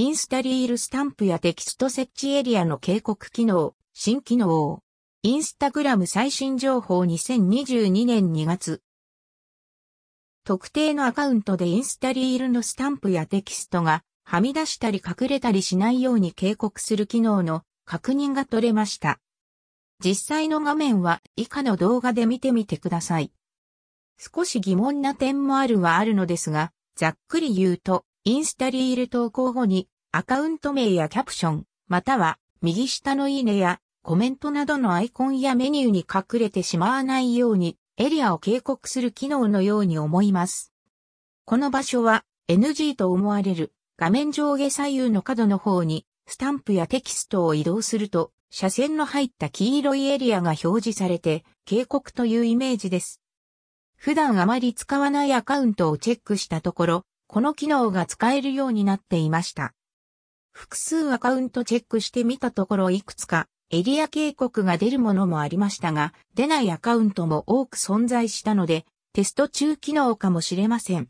[0.00, 4.82] インスタリールスタンプやテキスト設置エリアの警告機能、新機能。
[5.22, 8.80] インスタグラム最新情報2022年2月。
[10.46, 19.20] 特定のアカウントでインスタリールのスタンプやテキストがはみ出したり隠れたりしないように警告する機能の確認が取れました。
[20.02, 23.32] 実際の画面は以下の動画で見てみてください。
[24.16, 40.70] 少し疑問な点もあるはあるのですが、ざっくり言うと、インスタリール投稿後にアカウント名やキャプション、または右下のいいねやコメントなどのアイコンやメニューに隠れてしまわないようにエリアを警告する機能のように思います。
[41.46, 53.22] この場所は NG と思われる画面上下左右の角の方にスタンプやテキストを移動すると斜線の入った黄色いエリアが表示されて警告というイメージです。
[53.96, 59.72] 普段あまり使わないアカウントをチェックしたところ、この機能が使えるようになっていました。
[60.50, 71.08] 複数アカウントチェックしてみたところいくつかエリア警告が出るものもありましたが、出ないアカウントも多く存在したので、テスト中機能かもしれません。